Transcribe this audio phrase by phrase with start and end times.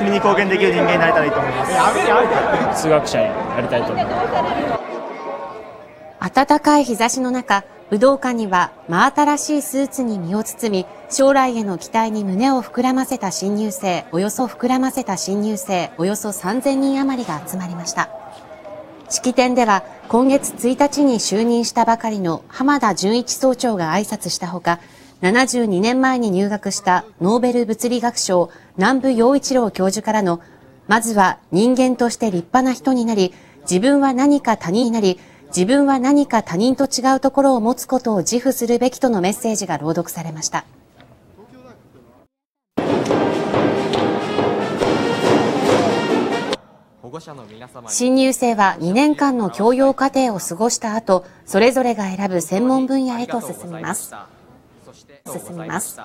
[0.00, 4.76] 国に貢献できる人間になれたらいいと思います数学者になりたいと思いま
[6.28, 18.10] す暖かい日差しの中、武道館には真新しいスーツに身を包み、将来への期待に胸を膨らませた新入生、およそ膨らませた新入生、およそ3000人余りが集まりました。
[19.08, 24.78] 式典では、今月1日に就任したばかりの浜田純一総長が挨拶したほか、
[25.22, 30.40] 72年前に入学したノーベル物理学賞南部陽一郎教授からの、
[30.88, 40.64] まずは人間として立派な人になり、自分は何か他人になり、自分は何か他人と違うところを持つことを自負するべきとのメッセージが朗読されました。
[47.88, 54.14] 新入生は2年間の教養課程を過ごした後、それぞれが選ぶ専門分野へと進みます。
[54.94, 56.00] 進みます。